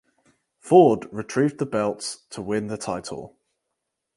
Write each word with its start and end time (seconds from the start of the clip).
Ford 0.57 1.05
retrieved 1.13 1.59
the 1.59 1.65
belts 1.67 2.25
to 2.31 2.41
win 2.41 2.65
the 2.65 2.75
title. 2.77 3.37